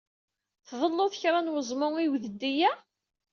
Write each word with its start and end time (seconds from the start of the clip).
Tḍelluḍ 0.67 1.13
kra 1.21 1.39
n 1.41 1.51
weẓmu 1.53 1.89
i 2.03 2.05
udeddi-a? 2.13 2.71